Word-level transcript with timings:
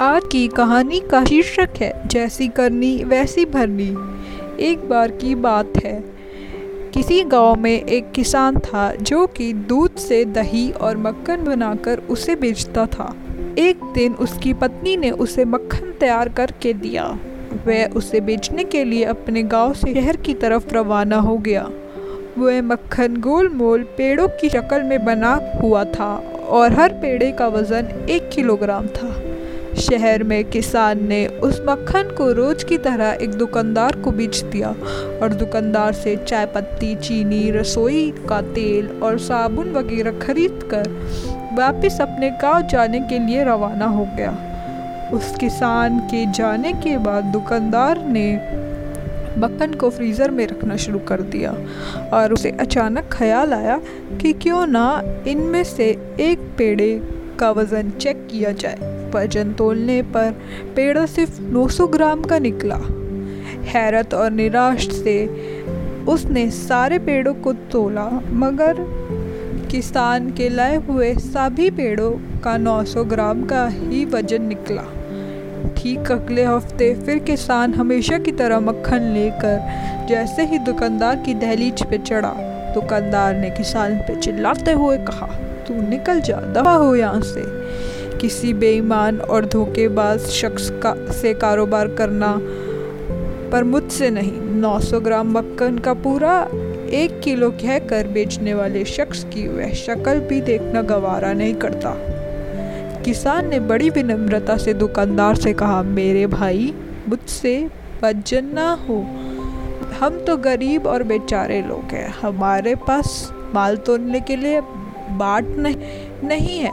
आज 0.00 0.22
की 0.32 0.48
कहानी 0.48 1.00
का 1.00 1.24
शीर्षक 1.24 1.68
है, 1.76 2.08
जैसी 2.08 2.48
करनी 2.48 3.04
वैसी 3.04 3.44
भरनी। 3.44 3.96
एक 4.60 4.88
बार 4.88 5.10
की 5.10 5.34
बात 5.34 5.72
है। 5.84 6.04
किसी 6.94 7.24
गाँव 7.24 7.56
में 7.60 7.84
एक 7.84 8.12
किसान 8.12 8.58
था 8.58 8.94
जो 8.94 9.26
कि 9.26 9.52
दूध 9.52 9.94
से 9.94 10.24
दही 10.24 10.70
और 10.70 10.96
मक्खन 10.96 11.44
बनाकर 11.44 11.98
उसे 11.98 12.36
बेचता 12.36 12.86
था। 12.86 13.16
एक 13.58 13.80
दिन 13.94 14.12
उसकी 14.12 14.52
पत्नी 14.52 14.96
ने 14.96 15.10
उसे 15.10 15.44
मक्खन 15.44 15.92
तैयार 16.00 16.28
करके 16.28 16.72
दिया। 16.72 17.18
वह 17.66 17.86
उसे 17.86 18.20
बेचने 18.20 18.64
के 18.64 18.84
लिए 18.84 19.04
अपने 19.04 19.42
गाँव 19.42 19.74
से 19.74 19.94
शहर 19.94 20.16
की 20.16 20.34
तरफ़ 20.34 20.74
रवाना 20.74 21.16
हो 21.16 21.38
गया। 21.38 21.70
वह 22.38 22.62
मक्खन 22.62 23.16
गोल 23.16 23.48
मोल 23.48 23.82
पेड़ों 23.82 24.28
की 24.28 24.48
शक्ल 24.48 24.82
में 24.82 25.04
बना 25.04 25.40
हुआ 25.62 25.84
था 25.84 26.16
और 26.48 26.72
हर 26.72 26.92
पेड़े 26.92 27.32
का 27.32 27.48
वज़न 27.48 28.06
एक 28.10 28.30
किलोग्राम 28.30 28.86
था। 28.86 29.27
शहर 29.76 30.22
में 30.22 30.44
किसान 30.44 31.06
ने 31.08 31.26
उस 31.26 31.60
मक्खन 31.68 32.14
को 32.18 32.32
रोज 32.32 32.64
की 32.64 32.78
तरह 32.78 33.18
एक 33.22 33.30
दुकानदार 33.30 33.96
को 33.96 34.10
बेच 34.10 34.40
दिया 34.42 34.68
और 35.22 35.34
दुकानदार 35.34 35.92
से 35.92 36.16
चाय 36.16 36.46
पत्ती, 36.46 36.94
चीनी, 36.94 37.50
रसोई 37.50 38.10
का 38.28 38.40
तेल 38.40 38.88
और 39.02 39.18
साबुन 39.18 39.72
वगैरह 39.72 40.18
खरीद 40.18 40.68
कर 40.74 40.88
वापस 41.58 42.00
अपने 42.00 42.30
गाँव 42.30 42.62
जाने 42.62 43.00
के 43.00 43.18
लिए 43.18 43.44
रवाना 43.44 43.86
हो 43.86 44.04
गया। 44.16 44.30
उस 45.14 45.34
किसान 45.40 45.98
के 45.98 46.26
जाने 46.32 46.72
के 46.72 46.96
बाद 46.98 47.24
दुकानदार 47.24 48.04
ने 48.06 48.58
मक्खन 49.38 49.74
को 49.74 49.90
फ्रीज़र 49.90 50.30
में 50.30 50.46
रखना 50.46 50.76
शुरू 50.76 50.98
कर 50.98 51.20
दिया 51.20 51.50
और 52.12 52.32
उसे 52.32 52.50
अचानक 52.50 53.08
ख्याल 53.12 53.52
आया 53.52 53.80
कि 54.22 54.32
क्यों 54.32 54.66
ना 54.66 55.02
इनमें 55.26 55.64
से 55.64 55.84
एक 56.20 56.38
पेड़े 56.58 57.17
का 57.40 57.50
वज़न 57.50 57.90
चेक 57.90 58.26
किया 58.30 58.52
जाए। 58.52 59.10
वज़न 59.14 59.52
तोलने 59.52 60.00
पर 60.02 60.30
पेड़ा 60.76 61.04
सिर्फ़ 61.06 61.40
900 61.42 61.86
ग्राम 61.86 62.22
का 62.22 62.38
निकला। 62.38 62.78
हैरत 63.68 64.14
और 64.14 64.30
निराश 64.30 64.88
से 64.92 65.16
उसने 66.08 66.50
सारे 66.50 66.98
पेड़ों 66.98 67.34
को 67.34 67.52
तोला, 67.72 68.08
मगर 68.34 68.76
किसान 69.70 70.30
के 70.30 70.48
लाए 70.48 70.76
हुए 70.76 71.14
सभी 71.14 71.70
पेड़ों 71.70 72.10
का 72.44 72.56
900 72.56 73.04
ग्राम 73.04 73.44
का 73.44 73.66
ही 73.66 74.04
वज़न 74.04 74.42
निकला। 74.42 74.84
ठीक 75.76 76.10
अगले 76.12 76.44
हफ़्ते 76.44 76.94
फिर 76.96 77.18
किसान 77.24 77.74
हमेशा 77.74 78.18
की 78.18 78.32
तरह 78.32 78.60
मक्खन 78.60 79.10
लेकर 79.14 80.06
जैसे 80.08 80.44
ही 80.46 80.58
दुकानदार 80.58 81.16
की 81.16 81.34
दहलीज 81.34 81.82
पे 81.82 81.98
चढ़ा, 81.98 82.32
दुकानदार 82.74 83.34
ने 83.34 83.50
किसान 83.50 83.98
पे 83.98 84.20
चिल्लाते 84.20 84.72
हुए 84.72 84.96
कहा 85.00 85.26
तू 85.68 85.74
निकल 85.88 86.20
जा 86.20 86.36
दवा 86.36 86.72
हो 86.72 86.94
यहाँ 86.94 87.20
से। 87.20 87.42
किसी 88.18 88.54
बेईमान 88.54 89.20
और 89.20 89.44
धोखेबाज 89.46 90.20
शख्स 90.20 90.70
का 90.70 91.12
से 91.12 91.34
कारोबार 91.34 91.88
करना 91.88 92.38
पर 93.52 93.64
मुझसे 93.64 94.10
नहीं। 94.10 94.40
900 94.40 95.00
ग्राम 95.00 95.38
मक्खन 95.38 95.78
का 95.78 95.94
पूरा 95.94 96.48
एक 96.90 97.20
किलो 97.24 97.50
कहकर 97.50 98.06
बेचने 98.06 98.54
वाले 98.54 98.84
शख्स 98.84 99.24
की 99.24 99.48
वह 99.48 99.72
शक्ल 99.72 100.20
भी 100.20 100.40
देखना 100.40 100.82
गवारा 100.82 101.32
नहीं 101.32 101.54
करता। 101.54 101.94
किसान 103.02 103.48
ने 103.48 103.60
बड़ी 103.60 103.90
विनम्रता 103.90 104.56
से 104.56 104.74
दुकानदार 104.74 105.34
से 105.34 105.52
कहा, 105.52 105.82
मेरे 105.82 106.26
भाई, 106.26 106.74
मुझसे 107.08 107.70
बजन 108.02 108.44
ना 108.44 108.70
हो। 108.88 108.96
हम 110.00 110.18
तो 110.26 110.36
गरीब 110.36 110.86
और 110.86 111.02
बेचारे 111.02 111.62
लोग 111.62 111.92
हैं। 111.92 112.14
हमारे 112.22 112.74
पास 112.74 113.32
माल 113.54 113.76
तोड़ने 113.76 114.20
के 114.20 114.36
लिए 114.36 114.60
बाट 115.16 115.44
नहीं 116.24 116.58
है। 116.58 116.72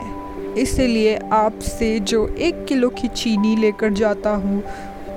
इसलिए 0.53 1.15
आपसे 1.33 1.99
जो 2.01 2.27
एक 2.27 2.65
किलो 2.65 2.89
की 2.91 3.07
चीनी 3.07 3.55
लेकर 3.55 3.93
जाता 3.93 4.29
हूँ, 4.35 4.63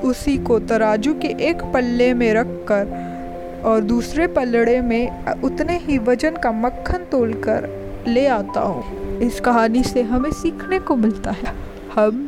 उसी 0.05 0.36
को 0.38 0.58
तराजू 0.60 1.14
के 1.14 1.28
एक 1.48 1.62
पल्ले 1.75 2.12
में 2.15 2.32
रख 2.34 2.47
कर 2.69 3.62
और 3.66 3.81
दूसरे 3.81 4.26
पलड़े 4.26 4.81
में 4.81 5.42
उतने 5.42 5.76
ही 5.78 5.98
वज़न 5.98 6.37
का 6.37 6.53
मक्खन 6.54 7.04
तोल 7.12 7.32
कर 7.42 7.69
ले 8.09 8.26
आता 8.26 8.60
हूँ। 8.60 9.19
इस 9.21 9.41
कहानी 9.41 9.82
से 9.84 10.03
हमें 10.03 10.31
सीखने 10.32 10.78
को 10.78 10.97
मिलता 10.97 11.31
है। 11.32 11.54
हम 11.94 12.25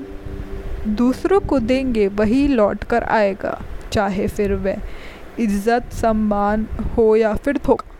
दूसरों 0.88 1.41
को 1.41 1.59
देंगे, 1.59 2.06
वही 2.09 2.47
लौट 2.48 2.84
कर 2.84 3.03
आएगा, 3.04 3.60
चाहे 3.93 4.26
फिर 4.28 4.53
वह 4.54 4.76
इज़्ज़त, 5.38 5.93
सम्मान 5.93 6.66
हो 6.97 7.14
या 7.16 7.34
फिर 7.34 7.59
धोखा। 7.66 7.97